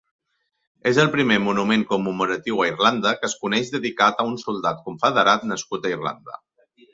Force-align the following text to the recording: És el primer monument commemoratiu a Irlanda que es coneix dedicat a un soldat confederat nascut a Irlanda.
És 0.91 0.99
el 1.01 1.09
primer 1.15 1.35
monument 1.47 1.83
commemoratiu 1.91 2.63
a 2.63 2.67
Irlanda 2.69 3.11
que 3.19 3.29
es 3.33 3.37
coneix 3.43 3.69
dedicat 3.75 4.25
a 4.25 4.27
un 4.31 4.35
soldat 4.45 4.81
confederat 4.89 5.47
nascut 5.53 5.87
a 5.91 5.95
Irlanda. 5.99 6.41